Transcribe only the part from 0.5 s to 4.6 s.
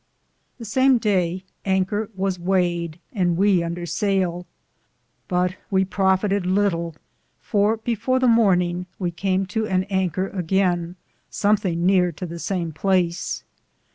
The same Daye Anker was wayed, and we under sail,